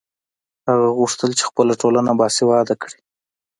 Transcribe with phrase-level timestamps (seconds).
[0.69, 2.99] هغه غوښتل چې خپله ټولنه باسواده کړي.